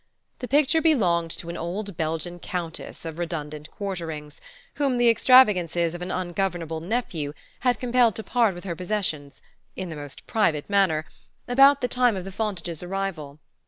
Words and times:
The 0.39 0.47
picture 0.47 0.81
belonged 0.81 1.29
to 1.29 1.49
an 1.49 1.57
old 1.57 1.95
Belgian 1.95 2.39
Countess 2.39 3.05
of 3.05 3.19
redundant 3.19 3.69
quarterings, 3.69 4.41
whom 4.77 4.97
the 4.97 5.09
extravagances 5.11 5.93
of 5.93 6.01
an 6.01 6.09
ungovernable 6.09 6.79
nephew 6.79 7.33
had 7.59 7.79
compelled 7.79 8.15
to 8.15 8.23
part 8.23 8.55
with 8.55 8.63
her 8.63 8.75
possessions 8.75 9.43
(in 9.75 9.89
the 9.89 9.95
most 9.95 10.25
private 10.25 10.67
manner) 10.67 11.05
about 11.47 11.81
the 11.81 11.87
time 11.87 12.15
of 12.15 12.25
the 12.25 12.31
Fontages' 12.31 12.81
arrival. 12.81 13.37